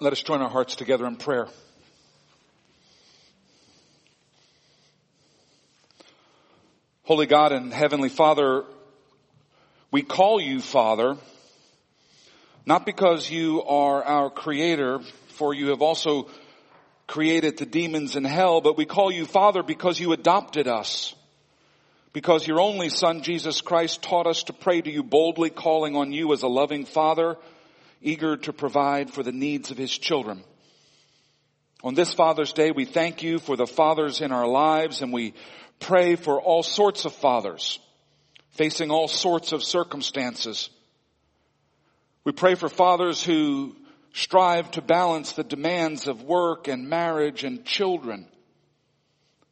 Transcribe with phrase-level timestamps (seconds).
[0.00, 1.46] Let us join our hearts together in prayer.
[7.04, 8.64] Holy God and Heavenly Father,
[9.92, 11.16] we call you Father,
[12.66, 16.28] not because you are our creator, for you have also
[17.06, 21.14] created the demons in hell, but we call you Father because you adopted us.
[22.12, 26.12] Because your only Son, Jesus Christ, taught us to pray to you boldly, calling on
[26.12, 27.36] you as a loving Father,
[28.04, 30.44] eager to provide for the needs of His children.
[31.82, 35.34] On this Father's Day, we thank you for the fathers in our lives and we
[35.80, 37.78] pray for all sorts of fathers
[38.52, 40.70] facing all sorts of circumstances.
[42.24, 43.76] We pray for fathers who
[44.12, 48.28] strive to balance the demands of work and marriage and children.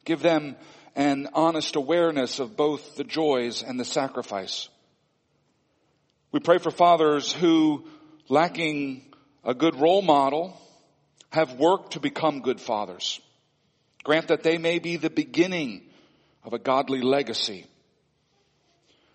[0.05, 0.55] Give them
[0.95, 4.69] an honest awareness of both the joys and the sacrifice.
[6.31, 7.85] We pray for fathers who,
[8.29, 9.13] lacking
[9.43, 10.59] a good role model,
[11.31, 13.19] have worked to become good fathers.
[14.03, 15.83] Grant that they may be the beginning
[16.43, 17.65] of a godly legacy.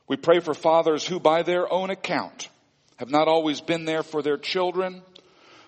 [0.09, 2.49] We pray for fathers who by their own account
[2.97, 5.03] have not always been there for their children,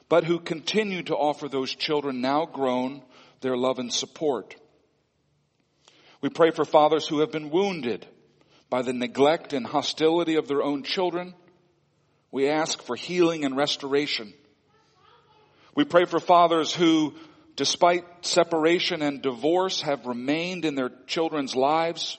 [0.08, 3.02] but who continue to offer those children now grown
[3.40, 4.56] their love and support.
[6.20, 8.06] We pray for fathers who have been wounded
[8.68, 11.34] by the neglect and hostility of their own children.
[12.32, 14.32] We ask for healing and restoration.
[15.74, 17.14] We pray for fathers who
[17.60, 22.16] despite separation and divorce, have remained in their children's lives.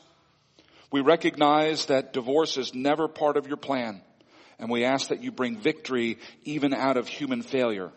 [0.92, 4.04] We recognize that divorce is never part of your plan,
[4.60, 7.92] and we ask that you bring victory even out of human failure.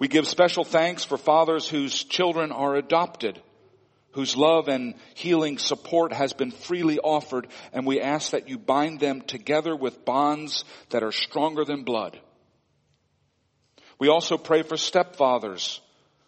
[0.00, 3.40] We give special thanks for fathers whose children are adopted,
[4.14, 9.00] whose love and healing support has been freely offered, and we ask that you bind
[9.00, 12.18] them together with bonds that are stronger than blood.
[13.98, 15.80] We also pray for stepfathers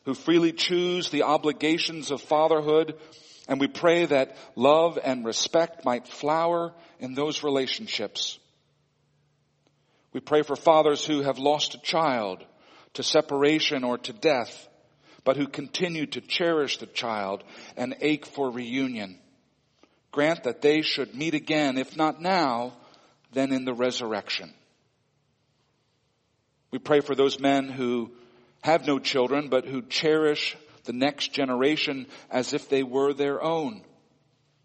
[0.05, 2.95] who freely choose the obligations of fatherhood
[3.49, 8.39] and we pray that love and respect might flower in those relationships.
[10.13, 12.45] We pray for fathers who have lost a child
[12.95, 14.69] to separation or to death,
[15.27, 17.43] but who continue to cherish the child
[17.77, 19.19] and ache for reunion.
[20.13, 22.73] Grant that they should meet again, if not now,
[23.33, 24.55] then in the resurrection.
[26.71, 28.13] We pray for those men who
[28.63, 33.83] have no children, but who cherish the next generation as if they were their own.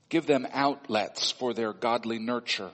[0.09, 2.69] Give them outlets for their godly nurture.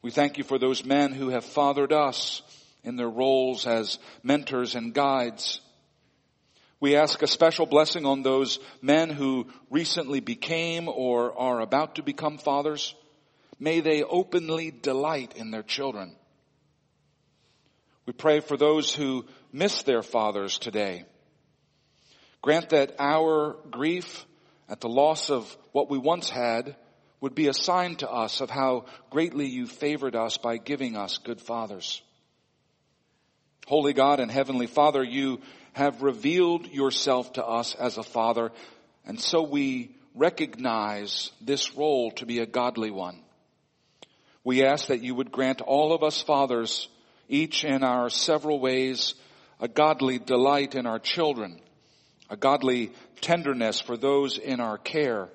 [0.00, 2.40] We thank you for those men who have fathered us
[2.82, 5.60] in their roles as mentors and guides.
[6.80, 12.02] We ask a special blessing on those men who recently became or are about to
[12.02, 12.94] become fathers.
[13.58, 16.16] May they openly delight in their children.
[18.06, 21.04] We pray for those who miss their fathers today.
[22.42, 24.26] Grant that our grief
[24.68, 26.76] at the loss of what we once had
[27.20, 31.16] would be a sign to us of how greatly you favored us by giving us
[31.18, 32.02] good fathers.
[33.66, 35.40] Holy God and Heavenly Father, you
[35.74, 38.50] have revealed yourself to us as a father,
[39.04, 43.20] and so we recognize this role to be a godly one.
[44.44, 46.88] We ask that you would grant all of us fathers
[47.28, 49.14] each in our several ways,
[49.60, 51.60] a godly delight in our children,
[52.30, 55.28] a godly tenderness for those in our care,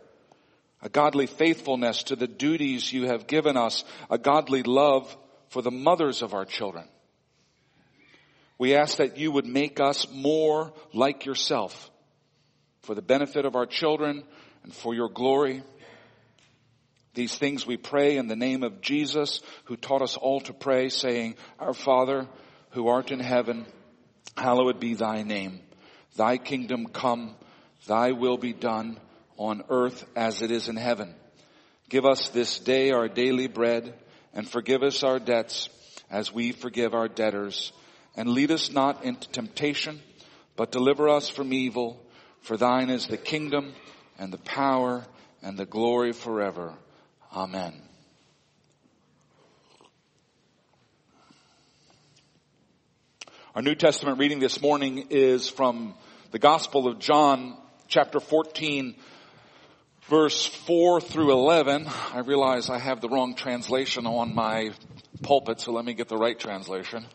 [0.81, 5.16] a godly faithfulness to the duties you have given us, a godly love
[5.49, 6.85] for the mothers of our children.
[8.59, 11.90] We ask that you would make us more like yourself
[12.81, 14.24] for the benefit of our children
[14.64, 15.64] and for your glory.
[17.14, 20.90] These things we pray in the name of Jesus who taught us all to pray
[20.90, 22.28] saying, Our Father
[22.72, 23.66] who art in heaven,
[24.36, 25.62] hallowed be thy name.
[26.18, 27.36] Thy kingdom come,
[27.88, 29.00] thy will be done
[29.38, 31.16] on earth as it is in heaven.
[31.88, 33.94] Give us this day our daily bread
[34.34, 35.70] and forgive us our debts
[36.12, 37.72] as we forgive our debtors
[38.19, 40.01] and lead us not into temptation,
[40.57, 42.05] but deliver us from evil.
[42.41, 43.73] For thine is the kingdom
[44.17, 45.05] and the power
[45.41, 46.73] and the glory forever.
[47.33, 47.81] Amen.
[53.55, 55.93] Our New Testament reading this morning is from
[56.31, 57.55] the Gospel of John,
[57.87, 58.95] chapter 14,
[60.09, 61.87] verse 4 through 11.
[62.11, 64.71] I realize I have the wrong translation on my
[65.21, 67.05] pulpit, so let me get the right translation.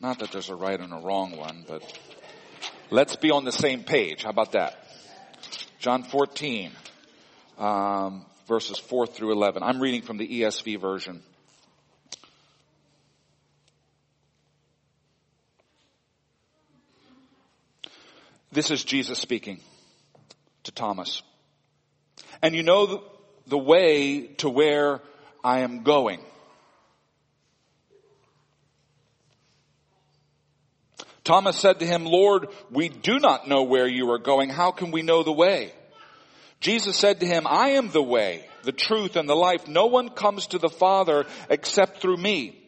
[0.00, 1.82] Not that there's a right and a wrong one, but
[2.90, 4.24] let's be on the same page.
[4.24, 4.76] How about that?
[5.78, 6.70] John 14,
[7.58, 9.62] um, verses 4 through 11.
[9.62, 11.22] I'm reading from the ESV version.
[18.52, 19.60] This is Jesus speaking
[20.64, 21.22] to Thomas.
[22.42, 23.02] And you know the,
[23.48, 25.00] the way to where
[25.44, 26.20] I am going.
[31.26, 34.48] Thomas said to him, Lord, we do not know where you are going.
[34.48, 35.72] How can we know the way?
[36.60, 39.66] Jesus said to him, I am the way, the truth, and the life.
[39.66, 42.62] No one comes to the Father except through me.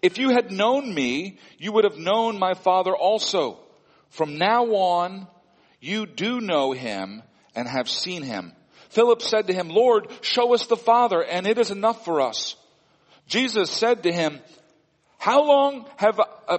[0.00, 3.58] If you had known me, you would have known my Father also.
[4.10, 5.26] From now on,
[5.80, 7.24] you do know him
[7.56, 8.52] and have seen him.
[8.90, 12.54] Philip said to him, Lord, show us the Father, and it is enough for us.
[13.26, 14.38] Jesus said to him,
[15.18, 16.58] how long have, uh,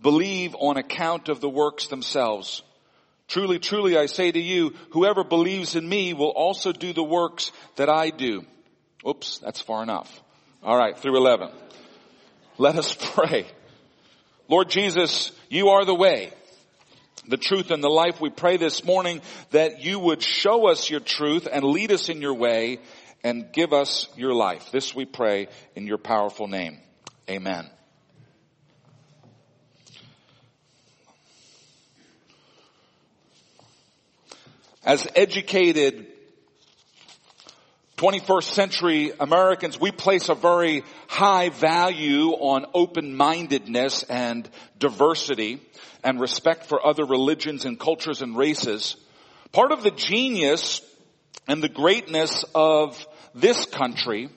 [0.00, 2.62] believe on account of the works themselves.
[3.28, 7.52] Truly, truly, I say to you, whoever believes in me will also do the works
[7.76, 8.44] that I do.
[9.06, 10.22] Oops, that's far enough.
[10.62, 11.50] All right, through 11.
[12.56, 13.46] Let us pray.
[14.48, 16.32] Lord Jesus, you are the way,
[17.26, 18.18] the truth and the life.
[18.18, 19.20] We pray this morning
[19.50, 22.80] that you would show us your truth and lead us in your way
[23.22, 24.70] and give us your life.
[24.72, 26.78] This we pray in your powerful name.
[27.28, 27.68] Amen.
[34.84, 36.06] As educated
[37.96, 44.48] 21st century Americans, we place a very high value on open-mindedness and
[44.78, 45.60] diversity
[46.04, 48.96] and respect for other religions and cultures and races.
[49.50, 50.80] Part of the genius
[51.48, 53.04] and the greatness of
[53.34, 54.28] this country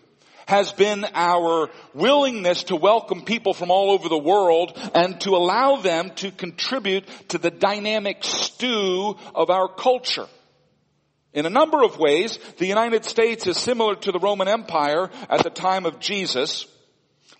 [0.47, 5.77] has been our willingness to welcome people from all over the world and to allow
[5.77, 10.27] them to contribute to the dynamic stew of our culture.
[11.33, 15.43] In a number of ways, the United States is similar to the Roman Empire at
[15.43, 16.65] the time of Jesus.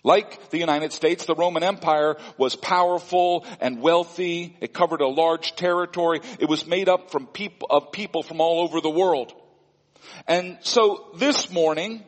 [0.04, 4.56] Like the United States, the Roman Empire was powerful and wealthy.
[4.60, 6.20] It covered a large territory.
[6.40, 9.32] It was made up from people, of people from all over the world.
[10.26, 12.02] And so this morning,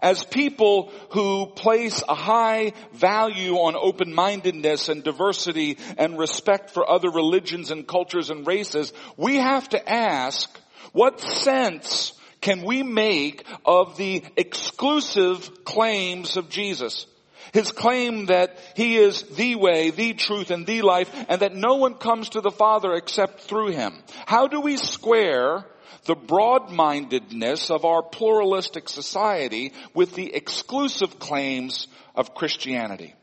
[0.00, 7.10] as people who place a high value on open-mindedness and diversity and respect for other
[7.10, 10.50] religions and cultures and races, we have to ask,
[10.92, 17.06] what sense can we make of the exclusive claims of Jesus?
[17.52, 21.76] His claim that He is the way, the truth, and the life, and that no
[21.76, 23.94] one comes to the Father except through Him.
[24.26, 25.66] How do we square
[26.04, 33.14] the broad-mindedness of our pluralistic society with the exclusive claims of Christianity?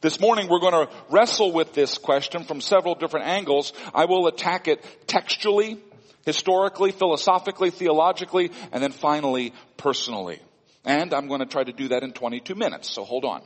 [0.00, 3.72] This morning we're going to wrestle with this question from several different angles.
[3.94, 5.80] I will attack it textually,
[6.24, 10.40] historically, philosophically, theologically, and then finally personally.
[10.84, 13.42] And I'm going to try to do that in 22 minutes, so hold on.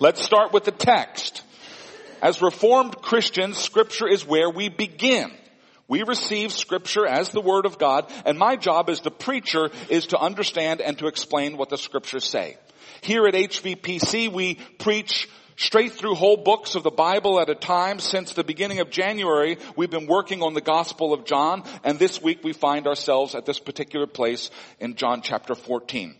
[0.00, 1.42] Let's start with the text.
[2.22, 5.30] As Reformed Christians, scripture is where we begin.
[5.94, 10.08] We receive scripture as the word of God, and my job as the preacher is
[10.08, 12.56] to understand and to explain what the scriptures say.
[13.00, 18.00] Here at HVPC, we preach straight through whole books of the Bible at a time.
[18.00, 22.20] Since the beginning of January, we've been working on the Gospel of John, and this
[22.20, 26.16] week we find ourselves at this particular place in John chapter 14.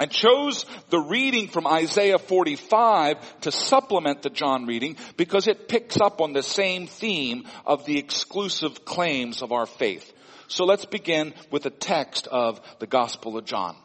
[0.00, 6.00] I chose the reading from Isaiah 45 to supplement the John reading because it picks
[6.00, 10.12] up on the same theme of the exclusive claims of our faith.
[10.46, 13.76] So let's begin with the text of the Gospel of John.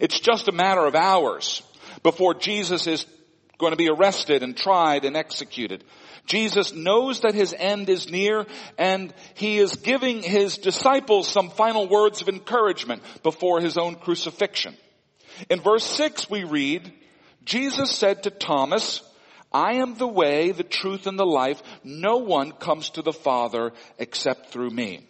[0.00, 1.62] It's just a matter of hours
[2.02, 3.04] before Jesus is
[3.58, 5.84] going to be arrested and tried and executed.
[6.26, 8.46] Jesus knows that his end is near
[8.78, 14.74] and he is giving his disciples some final words of encouragement before his own crucifixion.
[15.50, 16.92] In verse 6 we read,
[17.44, 19.02] Jesus said to Thomas,
[19.52, 21.62] I am the way, the truth, and the life.
[21.84, 25.06] No one comes to the Father except through me.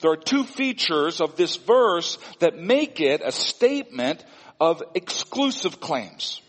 [0.00, 4.24] There are two features of this verse that make it a statement
[4.60, 6.40] of exclusive claims.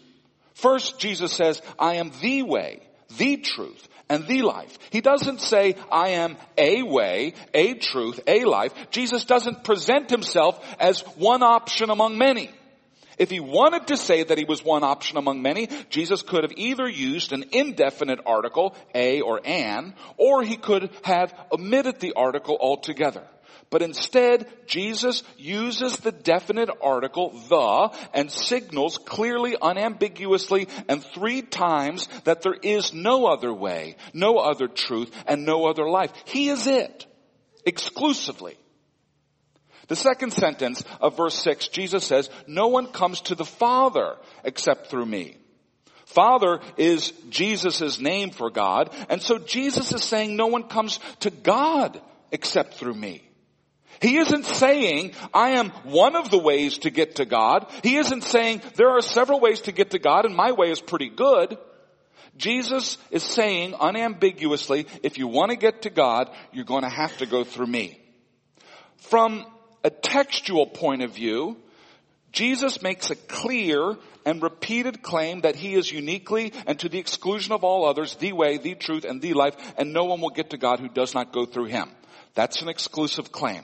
[0.54, 2.82] First, Jesus says, I am the way,
[3.18, 4.78] the truth, and the life.
[4.92, 8.74] He doesn't say, I am a way, a truth, a life.
[8.92, 12.52] Jesus doesn't present himself as one option among many.
[13.18, 16.54] If he wanted to say that he was one option among many, Jesus could have
[16.56, 22.58] either used an indefinite article, a or an, or he could have omitted the article
[22.60, 23.24] altogether.
[23.70, 32.08] But instead, Jesus uses the definite article, the, and signals clearly, unambiguously, and three times
[32.24, 36.14] that there is no other way, no other truth, and no other life.
[36.26, 37.06] He is it.
[37.66, 38.58] Exclusively.
[39.88, 44.88] The second sentence of verse 6, Jesus says, no one comes to the Father except
[44.88, 45.38] through me.
[46.06, 51.30] Father is Jesus' name for God, and so Jesus is saying no one comes to
[51.30, 52.02] God
[52.32, 53.24] except through me.
[54.02, 57.68] He isn't saying, I am one of the ways to get to God.
[57.84, 60.82] He isn't saying, there are several ways to get to God and my way is
[60.82, 61.58] pretty good.
[62.38, 67.18] Jesus is saying unambiguously, if you want to get to God, you're going to have
[67.18, 68.00] to go through me.
[68.98, 69.46] From
[69.88, 71.56] a textual point of view,
[72.34, 77.54] Jesus makes a clear and repeated claim that he is uniquely and to the exclusion
[77.54, 80.50] of all others the way, the truth, and the life, and no one will get
[80.50, 81.90] to God who does not go through him.
[82.36, 83.64] That's an exclusive claim.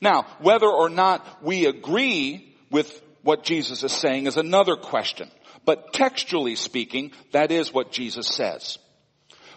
[0.00, 5.30] Now, whether or not we agree with what Jesus is saying is another question.
[5.64, 8.78] But textually speaking, that is what Jesus says.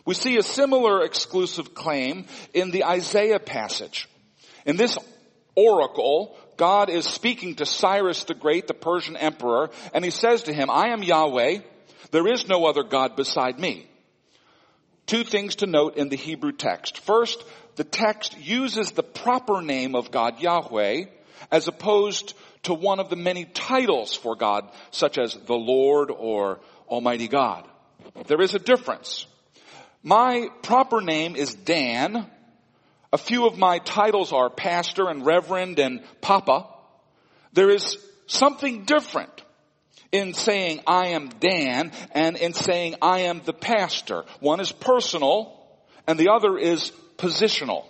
[0.05, 4.07] We see a similar exclusive claim in the Isaiah passage.
[4.67, 5.00] In this
[5.55, 10.53] oracle, God is speaking to Cyrus the Great, the Persian emperor, and he says to
[10.53, 11.59] him, I am Yahweh,
[12.12, 13.88] there is no other God beside me.
[15.05, 17.00] Two things to note in the Hebrew text.
[17.00, 17.43] First,
[17.75, 21.05] the text uses the proper name of God, Yahweh,
[21.51, 22.33] as opposed
[22.63, 26.59] to one of the many titles for God, such as the Lord or
[26.89, 27.67] Almighty God.
[28.27, 29.27] There is a difference.
[30.01, 32.29] My proper name is Dan.
[33.15, 36.67] A few of my titles are pastor and reverend and papa.
[37.53, 39.31] There is something different
[40.12, 44.25] in saying I am Dan and in saying I am the pastor.
[44.41, 45.65] One is personal
[46.05, 47.86] and the other is positional.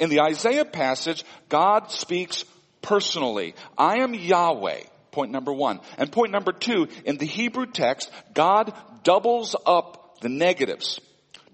[0.00, 2.44] In the Isaiah passage, God speaks
[2.82, 3.54] personally.
[3.78, 4.80] I am Yahweh.
[5.12, 5.78] Point number one.
[5.98, 8.74] And point number two, in the Hebrew text, God
[9.04, 10.98] doubles up the negatives.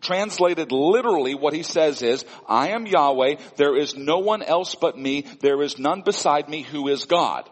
[0.05, 4.99] Translated literally, what he says is, I am Yahweh, there is no one else but
[4.99, 7.49] me, there is none beside me who is God.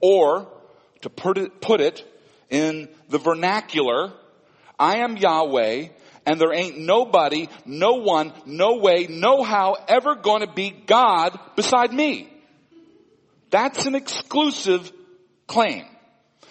[0.00, 0.48] Or,
[1.02, 2.02] to put it, put it
[2.48, 4.14] in the vernacular,
[4.78, 5.88] I am Yahweh,
[6.24, 11.92] and there ain't nobody, no one, no way, no how ever to be God beside
[11.92, 12.32] me.
[13.50, 14.90] That's an exclusive
[15.46, 15.84] claim.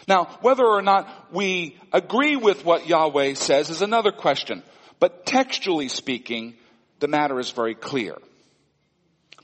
[0.07, 4.61] Now, whether or not we agree with what Yahweh says is another question.
[5.05, 6.55] But textually speaking,
[6.97, 8.17] the matter is very clear.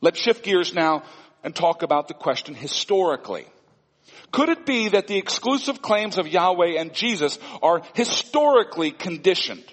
[0.02, 1.04] Let's shift gears now
[1.44, 3.46] and talk about the question historically.
[4.32, 9.64] Could it be that the exclusive claims of Yahweh and Jesus are historically conditioned?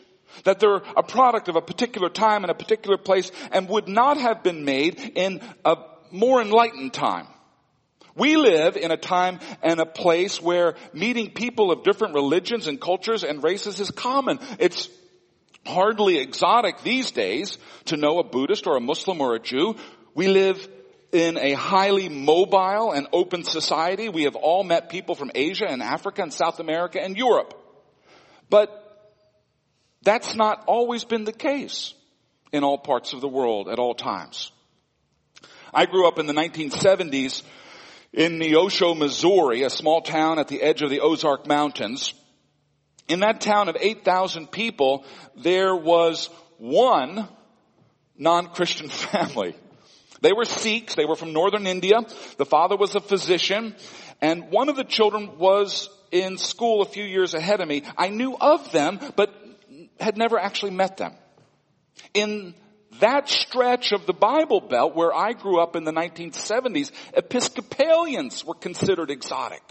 [0.44, 4.18] That they're a product of a particular time and a particular place and would not
[4.18, 5.76] have been made in a
[6.10, 7.28] more enlightened time.
[8.14, 12.78] We live in a time and a place where meeting people of different religions and
[12.78, 14.38] cultures and races is common.
[14.58, 14.90] It's
[15.66, 19.76] hardly exotic these days to know a Buddhist or a Muslim or a Jew.
[20.14, 20.66] We live
[21.12, 24.08] in a highly mobile and open society.
[24.08, 27.54] We have all met people from Asia and Africa and South America and Europe.
[28.50, 28.84] But
[30.02, 31.94] that's not always been the case
[32.52, 34.50] in all parts of the world at all times.
[35.72, 37.42] I grew up in the 1970s
[38.12, 42.14] in Neosho, Missouri, a small town at the edge of the Ozark Mountains.
[43.08, 45.04] In that town of 8,000 people,
[45.36, 47.28] there was one
[48.16, 49.54] non-Christian family.
[50.20, 50.94] They were Sikhs.
[50.94, 52.00] They were from northern India.
[52.36, 53.74] The father was a physician
[54.20, 57.82] and one of the children was in school a few years ahead of me.
[57.96, 59.32] I knew of them, but
[60.00, 61.12] had never actually met them.
[62.14, 62.54] In
[63.00, 68.54] that stretch of the Bible Belt where I grew up in the 1970s, Episcopalians were
[68.54, 69.62] considered exotic.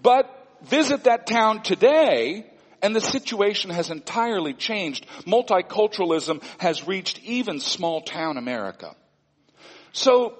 [0.00, 2.46] But visit that town today
[2.82, 5.06] and the situation has entirely changed.
[5.26, 8.94] Multiculturalism has reached even small town America.
[9.92, 10.38] So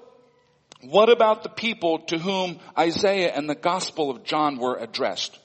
[0.81, 5.39] what about the people to whom Isaiah and the Gospel of John were addressed?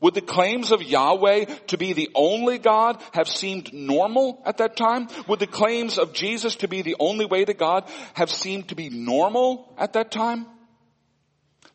[0.00, 4.76] Would the claims of Yahweh to be the only God have seemed normal at that
[4.76, 5.08] time?
[5.26, 8.76] Would the claims of Jesus to be the only way to God have seemed to
[8.76, 10.46] be normal at that time?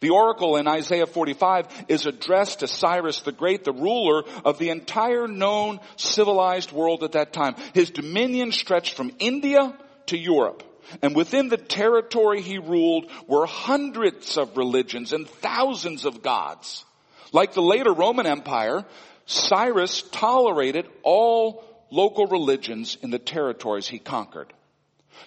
[0.04, 4.68] The oracle in Isaiah 45 is addressed to Cyrus the Great, the ruler of the
[4.68, 7.56] entire known civilized world at that time.
[7.74, 9.74] His dominion stretched from India
[10.08, 10.62] to Europe.
[11.02, 16.84] And within the territory he ruled were hundreds of religions and thousands of gods.
[17.32, 18.84] Like the later Roman Empire,
[19.26, 24.52] Cyrus tolerated all local religions in the territories he conquered.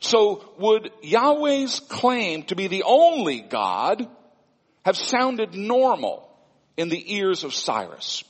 [0.01, 4.07] So would Yahweh's claim to be the only God
[4.87, 6.33] have sounded normal
[6.77, 8.23] in the ears of Cyrus?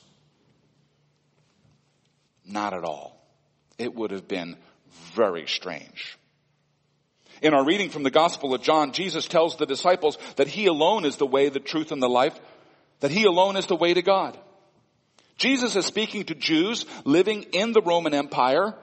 [2.47, 3.15] Not at all.
[3.77, 4.57] It would have been
[5.13, 6.17] very strange.
[7.43, 11.05] In our reading from the Gospel of John, Jesus tells the disciples that He alone
[11.05, 12.33] is the way, the truth, and the life,
[13.01, 14.35] that He alone is the way to God.
[15.37, 18.73] Jesus is speaking to Jews living in the Roman Empire.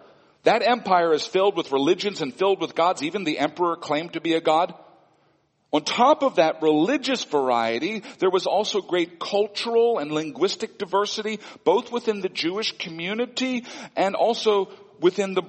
[0.45, 3.03] That empire is filled with religions and filled with gods.
[3.03, 4.75] Even the emperor claimed to be a god.
[5.75, 11.91] On top of that religious variety, there was also great cultural and linguistic diversity, both
[11.91, 13.65] within the Jewish community
[13.97, 14.69] and also
[15.01, 15.43] within the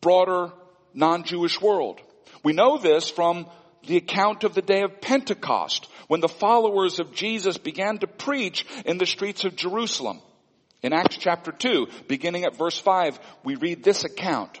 [0.00, 0.50] broader
[0.92, 2.00] non-Jewish world.
[2.42, 3.46] We know this from
[3.86, 8.66] the account of the day of Pentecost, when the followers of Jesus began to preach
[8.84, 10.20] in the streets of Jerusalem.
[10.82, 14.60] In Acts chapter 2, beginning at verse 5, we read this account.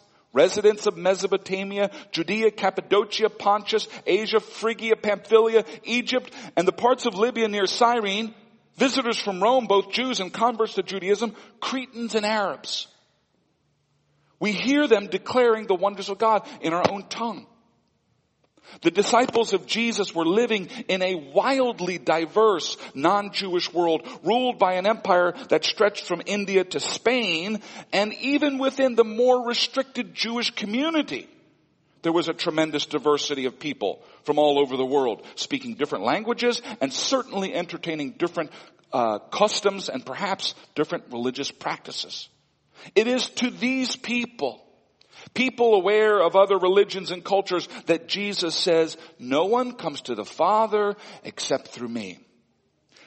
[0.33, 7.47] residents of Mesopotamia, Judea, Cappadocia, Pontus, Asia, Phrygia, Pamphylia, Egypt, and the parts of Libya
[7.47, 8.33] near Cyrene,
[8.75, 12.87] visitors from Rome, both Jews and converts to Judaism, Cretans and Arabs.
[14.39, 17.45] We hear them declaring the wonders of God in our own tongue.
[18.81, 24.87] The disciples of Jesus were living in a wildly diverse non-Jewish world ruled by an
[24.87, 31.27] empire that stretched from India to Spain and even within the more restricted Jewish community.
[32.01, 36.61] There was a tremendous diversity of people from all over the world speaking different languages
[36.79, 38.51] and certainly entertaining different
[38.91, 42.27] uh, customs and perhaps different religious practices.
[42.95, 44.65] It is to these people
[45.33, 50.25] People aware of other religions and cultures that Jesus says, no one comes to the
[50.25, 52.19] Father except through me.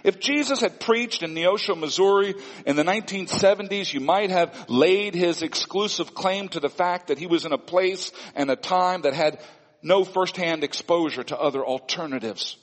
[0.05, 2.35] If Jesus had preached in Neosho, Missouri
[2.67, 7.27] in the 1970s, you might have laid his exclusive claim to the fact that he
[7.27, 9.41] was in a place and a time that had
[9.83, 12.59] no firsthand exposure to other alternatives.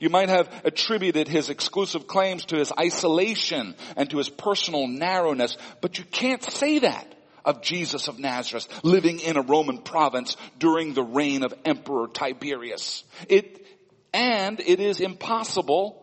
[0.00, 5.56] You might have attributed his exclusive claims to his isolation and to his personal narrowness,
[5.80, 7.06] but you can't say that
[7.50, 13.04] of Jesus of Nazareth living in a Roman province during the reign of Emperor Tiberius.
[13.28, 13.66] It,
[14.14, 16.00] and it is impossible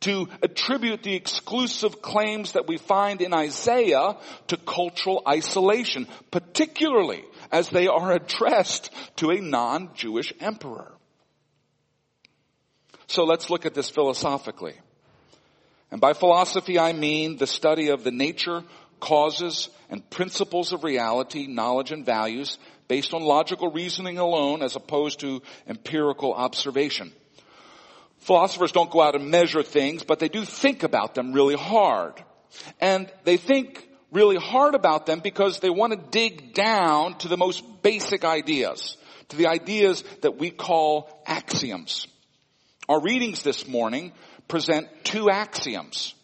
[0.00, 4.16] to attribute the exclusive claims that we find in Isaiah
[4.48, 10.92] to cultural isolation, particularly as they are addressed to a non-Jewish emperor.
[13.06, 14.74] So let's look at this philosophically.
[15.90, 18.64] And by philosophy I mean the study of the nature,
[19.00, 25.20] causes, and principles of reality, knowledge, and values based on logical reasoning alone as opposed
[25.20, 27.12] to empirical observation.
[28.18, 32.22] Philosophers don't go out and measure things, but they do think about them really hard.
[32.80, 37.36] And they think really hard about them because they want to dig down to the
[37.36, 38.96] most basic ideas,
[39.28, 42.06] to the ideas that we call axioms.
[42.88, 44.12] Our readings this morning
[44.48, 46.14] present two axioms.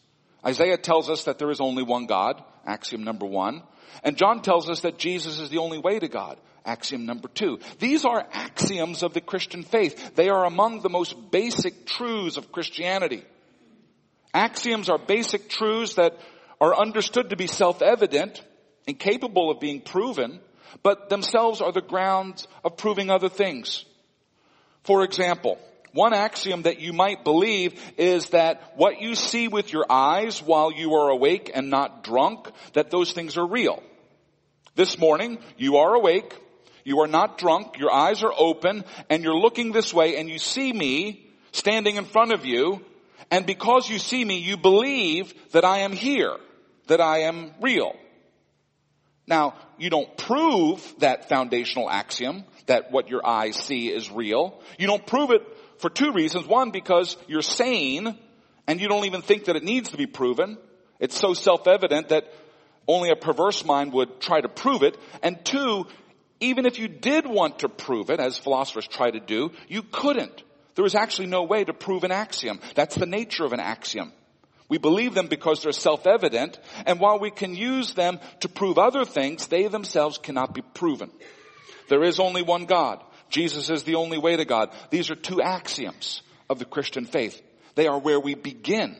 [0.44, 3.62] Isaiah tells us that there is only one God axiom number one.
[4.04, 7.58] And John tells us that Jesus is the only way to God, axiom number two.
[7.78, 10.14] These are axioms of the Christian faith.
[10.14, 13.24] They are among the most basic truths of Christianity.
[14.32, 16.16] Axioms are basic truths that
[16.60, 18.44] are understood to be self-evident
[18.86, 20.40] and capable of being proven,
[20.82, 23.84] but themselves are the grounds of proving other things.
[24.84, 25.58] For example,
[25.92, 30.72] one axiom that you might believe is that what you see with your eyes while
[30.72, 33.82] you are awake and not drunk, that those things are real.
[34.76, 36.34] This morning, you are awake,
[36.84, 40.38] you are not drunk, your eyes are open, and you're looking this way and you
[40.38, 42.80] see me standing in front of you,
[43.30, 46.36] and because you see me, you believe that I am here,
[46.86, 47.94] that I am real.
[49.26, 54.60] Now, you don't prove that foundational axiom, that what your eyes see is real.
[54.78, 55.42] You don't prove it
[55.80, 56.46] for two reasons.
[56.46, 58.16] One, because you're sane
[58.70, 60.56] And you don't even think that it needs to be proven.
[61.00, 62.32] It's so self-evident that
[62.86, 64.96] only a perverse mind would try to prove it.
[65.24, 65.88] And two,
[66.38, 70.44] even if you did want to prove it, as philosophers try to do, you couldn't.
[70.76, 72.60] There is actually no way to prove an axiom.
[72.76, 74.12] That's the nature of an axiom.
[74.68, 79.04] We believe them because they're self-evident, and while we can use them to prove other
[79.04, 81.10] things, they themselves cannot be proven.
[81.88, 83.02] There is only one God.
[83.30, 84.70] Jesus is the only way to God.
[84.90, 87.40] These are two axioms of the Christian faith.
[87.74, 88.96] They are where we begin.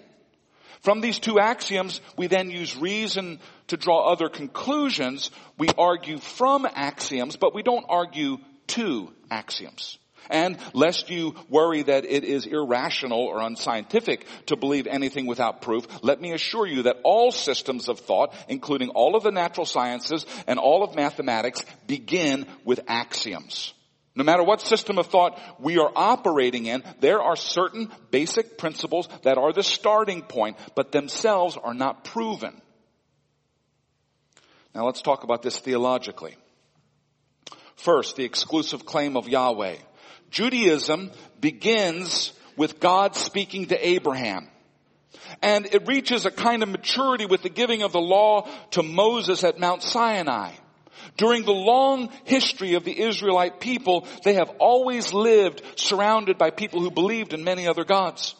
[0.82, 5.30] From these two axioms, we then use reason to draw other conclusions.
[5.58, 8.38] We argue from axioms, but we don't argue
[8.68, 9.98] to axioms.
[10.30, 15.86] And lest you worry that it is irrational or unscientific to believe anything without proof,
[16.02, 20.24] let me assure you that all systems of thought, including all of the natural sciences
[20.46, 23.74] and all of mathematics, begin with axioms.
[24.14, 29.08] No matter what system of thought we are operating in, there are certain basic principles
[29.22, 32.60] that are the starting point, but themselves are not proven.
[34.74, 36.36] Now let's talk about this theologically.
[37.76, 39.76] First, the exclusive claim of Yahweh.
[40.30, 44.48] Judaism begins with God speaking to Abraham.
[45.42, 49.44] And it reaches a kind of maturity with the giving of the law to Moses
[49.44, 50.52] at Mount Sinai.
[51.16, 56.80] During the long history of the Israelite people, they have always lived surrounded by people
[56.80, 58.34] who believed in many other gods.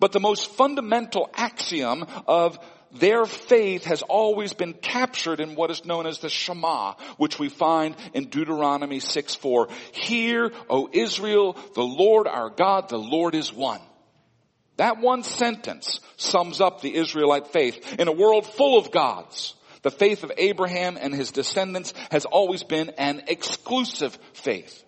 [0.00, 2.58] But the most fundamental axiom of
[2.92, 7.48] their faith has always been captured in what is known as the Shema, which we
[7.48, 9.68] find in Deuteronomy 6 4.
[9.92, 13.80] Hear, O Israel, the Lord our God, the Lord is one.
[14.76, 17.98] That one sentence sums up the Israelite faith.
[17.98, 19.54] In a world full of gods,
[19.86, 24.82] the faith of Abraham and his descendants has always been an exclusive faith.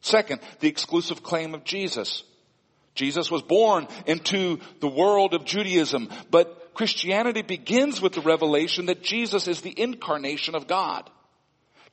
[0.00, 2.24] Second, the exclusive claim of Jesus.
[2.96, 9.04] Jesus was born into the world of Judaism, but Christianity begins with the revelation that
[9.04, 11.08] Jesus is the incarnation of God.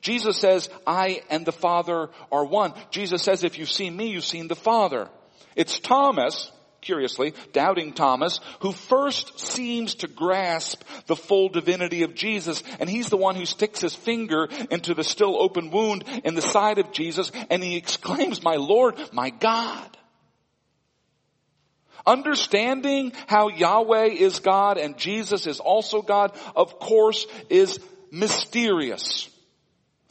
[0.00, 2.74] Jesus says, I and the Father are one.
[2.90, 5.08] Jesus says, if you've seen me, you've seen the Father.
[5.54, 6.50] It's Thomas,
[6.84, 13.08] curiously, doubting Thomas, who first seems to grasp the full divinity of Jesus, and he's
[13.08, 16.92] the one who sticks his finger into the still open wound in the side of
[16.92, 19.96] Jesus, and he exclaims, my Lord, my God.
[22.06, 29.30] Understanding how Yahweh is God and Jesus is also God, of course, is mysterious.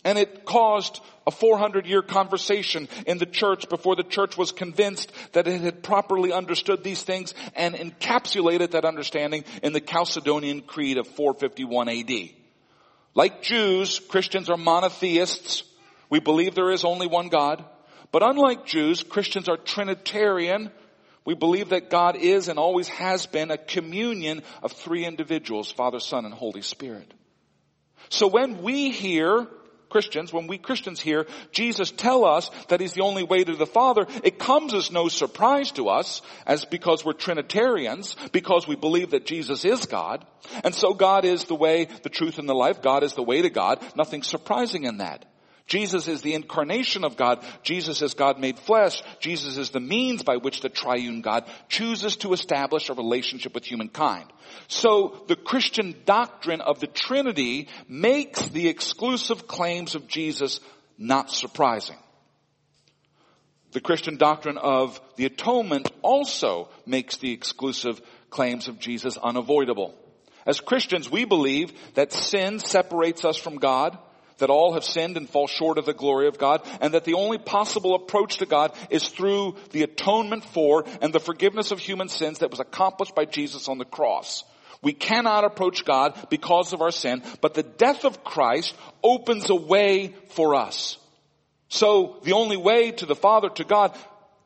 [0.04, 5.12] And it caused a 400 year conversation in the church before the church was convinced
[5.32, 10.98] that it had properly understood these things and encapsulated that understanding in the Chalcedonian Creed
[10.98, 12.12] of 451 AD.
[13.16, 15.64] Like Jews, Christians are monotheists.
[16.10, 17.64] We believe there is only one God.
[18.12, 20.72] But unlike Jews, Christians are Trinitarian
[21.26, 26.00] we believe that God is and always has been a communion of three individuals, Father,
[26.00, 27.14] Son, and Holy Spirit.
[28.10, 29.48] So when we hear
[29.94, 33.68] Christians, when we Christians hear Jesus tell us that He's the only way to the
[33.68, 39.12] Father, it comes as no surprise to us as because we're Trinitarians, because we believe
[39.12, 40.26] that Jesus is God.
[40.64, 42.82] And so God is the way, the truth, and the life.
[42.82, 43.86] God is the way to God.
[43.96, 45.26] Nothing surprising in that.
[45.66, 47.44] Jesus is the incarnation of God.
[47.64, 49.02] Jesus is God made flesh.
[49.20, 53.66] Jesus is the means by which the triune God chooses to establish a relationship with
[53.66, 54.26] humankind.
[54.68, 60.60] So the Christian doctrine of the Trinity makes the exclusive claims of Jesus
[60.98, 61.98] not surprising.
[63.72, 69.96] The Christian doctrine of the atonement also makes the exclusive claims of Jesus unavoidable.
[70.46, 73.98] As Christians, we believe that sin separates us from God
[74.44, 77.14] that all have sinned and fall short of the glory of God, and that the
[77.14, 82.10] only possible approach to God is through the atonement for and the forgiveness of human
[82.10, 84.44] sins that was accomplished by Jesus on the cross.
[84.82, 89.56] We cannot approach God because of our sin, but the death of Christ opens a
[89.56, 90.98] way for us.
[91.70, 93.98] So the only way to the Father, to God,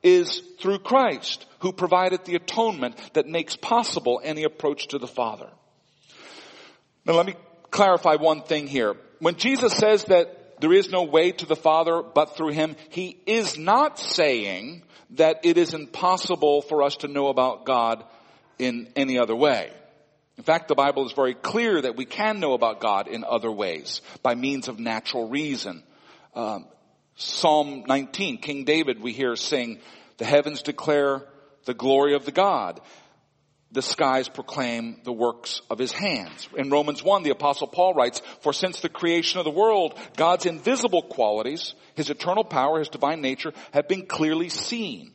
[0.03, 5.49] is through Christ, who provided the atonement that makes possible any approach to the Father.
[7.03, 7.33] Now let me
[7.71, 12.01] clarify one thing here when Jesus says that there is no way to the Father
[12.01, 17.27] but through Him, He is not saying that it is impossible for us to know
[17.27, 18.03] about God
[18.59, 19.71] in any other way.
[20.37, 23.51] In fact, the Bible is very clear that we can know about God in other
[23.51, 25.83] ways, by means of natural reason.
[26.35, 26.67] Um,
[27.15, 29.79] Psalm 19, King David, we hear sing,
[30.17, 31.23] the heavens declare
[31.65, 32.79] the glory of the God
[33.71, 36.47] the skies proclaim the works of his hands.
[36.55, 40.45] In Romans 1, the apostle Paul writes, For since the creation of the world, God's
[40.45, 45.11] invisible qualities, his eternal power, his divine nature, have been clearly seen.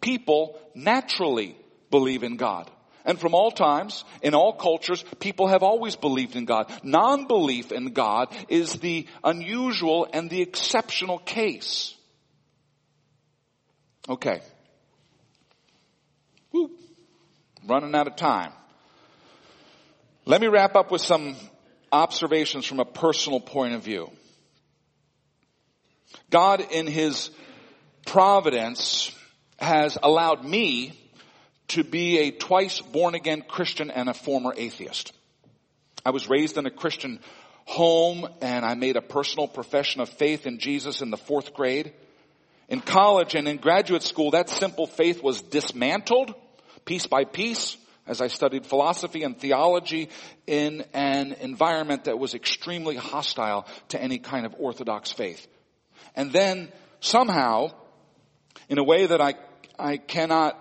[0.00, 1.56] People naturally
[1.90, 2.70] believe in God.
[3.04, 6.72] And from all times, in all cultures, people have always believed in God.
[6.82, 11.94] Non-belief in God is the unusual and the exceptional case.
[14.08, 14.40] Okay.
[17.66, 18.52] Running out of time.
[20.26, 21.36] Let me wrap up with some
[21.90, 24.10] observations from a personal point of view.
[26.30, 27.30] God in His
[28.06, 29.16] providence
[29.58, 30.92] has allowed me
[31.68, 35.12] to be a twice born again Christian and a former atheist.
[36.04, 37.20] I was raised in a Christian
[37.64, 41.94] home and I made a personal profession of faith in Jesus in the fourth grade.
[42.68, 46.34] In college and in graduate school, that simple faith was dismantled
[46.84, 50.10] piece by piece as I studied philosophy and theology
[50.46, 55.46] in an environment that was extremely hostile to any kind of orthodox faith.
[56.14, 56.70] And then
[57.00, 57.70] somehow,
[58.68, 59.34] in a way that I,
[59.78, 60.60] I cannot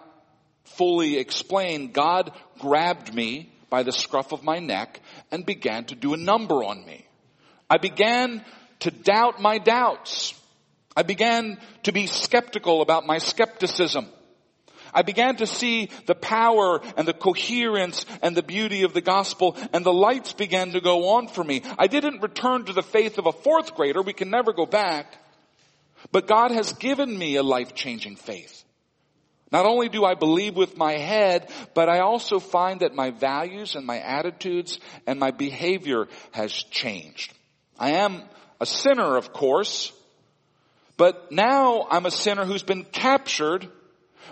[0.64, 6.14] fully explain, God grabbed me by the scruff of my neck and began to do
[6.14, 7.06] a number on me.
[7.70, 8.46] I began
[8.82, 10.34] to doubt my doubts.
[10.96, 14.08] I began to be skeptical about my skepticism.
[14.94, 19.58] I began to see the power and the coherence and the beauty of the gospel
[19.74, 21.64] and the lights began to go on for me.
[21.78, 24.02] I didn't return to the faith of a fourth grader.
[24.02, 25.18] We can never go back.
[26.12, 28.64] But God has given me a life-changing faith.
[29.52, 33.76] Not only do I believe with my head, but I also find that my values
[33.76, 37.32] and my attitudes and my behavior has changed.
[37.80, 38.24] I am
[38.60, 39.94] a sinner, of course,
[40.98, 43.70] but now I'm a sinner who's been captured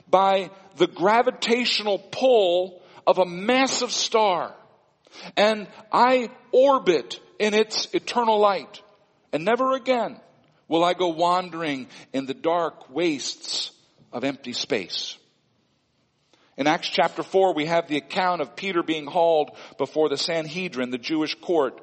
[0.10, 4.56] by the gravitational pull of a massive star.
[5.36, 8.82] And I orbit in its eternal light.
[9.34, 10.20] And never again
[10.68, 13.72] will I go wandering in the dark wastes
[14.12, 15.18] of empty space.
[16.58, 20.92] In Acts chapter 4, we have the account of Peter being hauled before the Sanhedrin,
[20.92, 21.82] the Jewish court.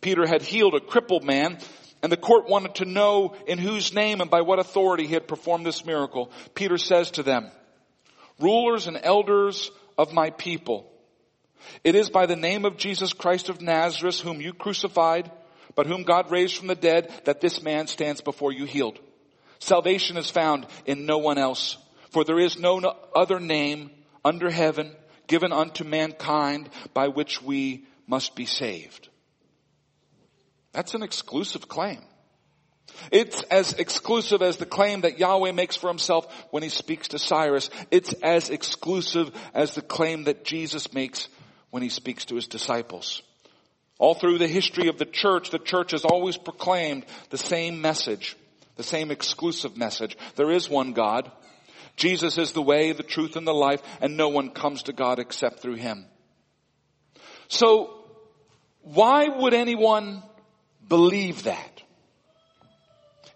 [0.00, 1.58] Peter had healed a crippled man,
[2.06, 5.26] and the court wanted to know in whose name and by what authority he had
[5.26, 6.30] performed this miracle.
[6.54, 7.50] Peter says to them,
[8.38, 10.88] rulers and elders of my people,
[11.82, 15.32] it is by the name of Jesus Christ of Nazareth, whom you crucified,
[15.74, 19.00] but whom God raised from the dead, that this man stands before you healed.
[19.58, 21.76] Salvation is found in no one else,
[22.10, 22.78] for there is no
[23.16, 23.90] other name
[24.24, 24.94] under heaven
[25.26, 29.08] given unto mankind by which we must be saved.
[30.76, 32.02] That's an exclusive claim.
[33.10, 37.18] It's as exclusive as the claim that Yahweh makes for himself when he speaks to
[37.18, 37.70] Cyrus.
[37.90, 41.28] It's as exclusive as the claim that Jesus makes
[41.70, 43.22] when he speaks to his disciples.
[43.98, 48.36] All through the history of the church, the church has always proclaimed the same message,
[48.76, 50.14] the same exclusive message.
[50.34, 51.32] There is one God.
[51.96, 55.20] Jesus is the way, the truth, and the life, and no one comes to God
[55.20, 56.04] except through Him.
[57.48, 58.04] So,
[58.82, 60.22] why would anyone
[60.88, 61.82] believe that?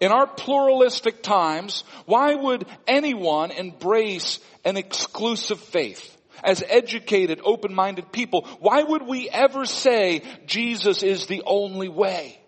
[0.00, 6.16] In our pluralistic times, why would anyone embrace an exclusive faith?
[6.42, 12.40] as educated, open-minded people, why would we ever say Jesus is the only way?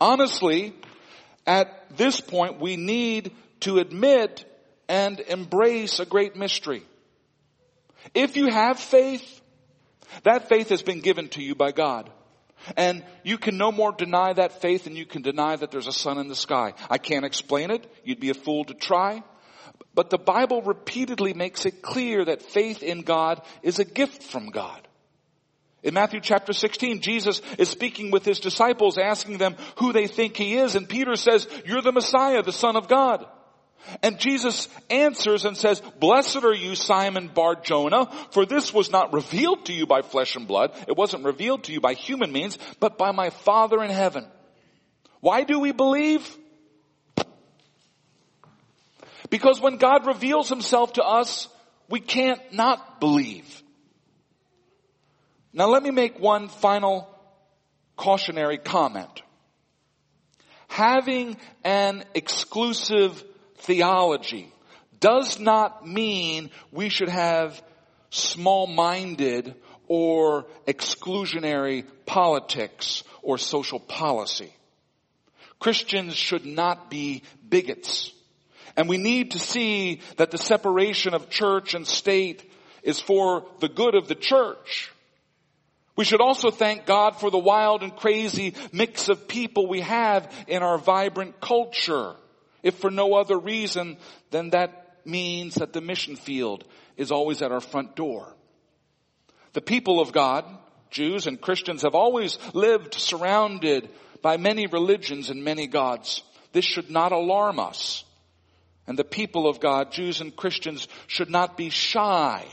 [0.00, 0.74] Honestly,
[1.46, 4.44] at this point, we need to admit
[4.88, 6.84] and embrace a great mystery.
[8.14, 9.40] If you have faith,
[10.22, 12.10] that faith has been given to you by God.
[12.76, 15.92] And you can no more deny that faith than you can deny that there's a
[15.92, 16.74] sun in the sky.
[16.90, 17.90] I can't explain it.
[18.04, 19.22] You'd be a fool to try.
[19.94, 24.50] But the Bible repeatedly makes it clear that faith in God is a gift from
[24.50, 24.86] God.
[25.82, 30.36] In Matthew chapter 16, Jesus is speaking with his disciples, asking them who they think
[30.36, 33.26] he is, and Peter says, you're the Messiah, the Son of God.
[34.02, 39.12] And Jesus answers and says, blessed are you, Simon Bar Jonah, for this was not
[39.12, 40.72] revealed to you by flesh and blood.
[40.86, 44.26] It wasn't revealed to you by human means, but by my Father in heaven.
[45.20, 46.36] Why do we believe?
[49.30, 51.48] Because when God reveals himself to us,
[51.88, 53.62] we can't not believe.
[55.52, 57.08] Now let me make one final
[57.96, 59.22] cautionary comment.
[60.68, 63.24] Having an exclusive
[63.58, 64.52] theology
[65.00, 67.62] does not mean we should have
[68.10, 69.54] small-minded
[69.86, 74.52] or exclusionary politics or social policy.
[75.58, 78.12] Christians should not be bigots.
[78.76, 82.48] And we need to see that the separation of church and state
[82.82, 84.92] is for the good of the church.
[85.96, 90.32] We should also thank God for the wild and crazy mix of people we have
[90.46, 92.14] in our vibrant culture.
[92.62, 93.96] If for no other reason
[94.30, 96.64] than that means that the mission field
[96.96, 98.34] is always at our front door.
[99.52, 100.44] The people of God,
[100.90, 103.88] Jews and Christians, have always lived surrounded
[104.22, 106.22] by many religions and many gods.
[106.52, 108.04] This should not alarm us.
[108.86, 112.44] And the people of God, Jews and Christians, should not be shy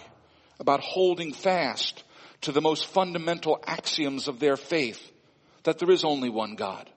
[0.60, 2.04] about holding fast
[2.42, 5.12] to the most fundamental axioms of their faith,
[5.64, 6.90] that there is only one God,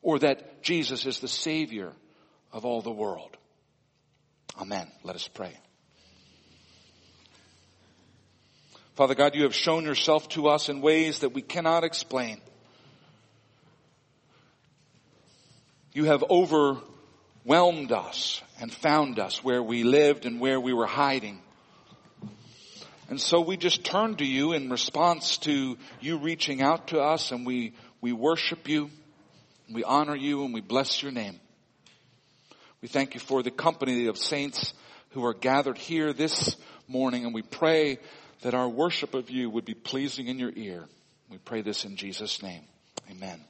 [0.00, 1.92] or that Jesus is the Savior
[2.52, 3.36] of all the world.
[4.60, 4.90] Amen.
[5.04, 5.56] Let us pray.
[8.96, 12.40] Father God, you have shown yourself to us in ways that we cannot explain.
[15.92, 21.40] You have overwhelmed us and found us where we lived and where we were hiding.
[23.08, 27.30] And so we just turn to you in response to you reaching out to us
[27.30, 28.90] and we, we worship you,
[29.72, 31.38] we honor you and we bless your name.
[32.80, 34.72] We thank you for the company of saints
[35.10, 37.98] who are gathered here this morning and we pray
[38.42, 40.84] that our worship of you would be pleasing in your ear.
[41.28, 42.62] We pray this in Jesus' name.
[43.10, 43.40] Amen.